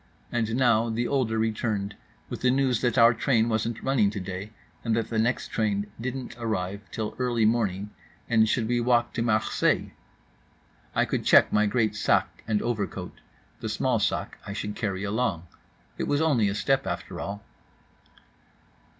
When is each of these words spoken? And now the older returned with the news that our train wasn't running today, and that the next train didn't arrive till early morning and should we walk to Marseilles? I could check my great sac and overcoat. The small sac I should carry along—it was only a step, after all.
And 0.31 0.55
now 0.55 0.89
the 0.89 1.07
older 1.07 1.37
returned 1.37 1.95
with 2.27 2.41
the 2.41 2.49
news 2.49 2.81
that 2.81 2.97
our 2.97 3.13
train 3.13 3.49
wasn't 3.49 3.83
running 3.83 4.09
today, 4.09 4.49
and 4.83 4.95
that 4.95 5.09
the 5.11 5.19
next 5.19 5.49
train 5.49 5.91
didn't 6.01 6.35
arrive 6.39 6.81
till 6.89 7.13
early 7.19 7.45
morning 7.45 7.91
and 8.27 8.49
should 8.49 8.67
we 8.67 8.81
walk 8.81 9.13
to 9.13 9.21
Marseilles? 9.21 9.91
I 10.95 11.05
could 11.05 11.23
check 11.23 11.53
my 11.53 11.67
great 11.67 11.95
sac 11.95 12.43
and 12.47 12.63
overcoat. 12.63 13.21
The 13.59 13.69
small 13.69 13.99
sac 13.99 14.39
I 14.43 14.53
should 14.53 14.75
carry 14.75 15.03
along—it 15.03 16.07
was 16.07 16.19
only 16.19 16.49
a 16.49 16.55
step, 16.55 16.87
after 16.87 17.19
all. 17.21 17.43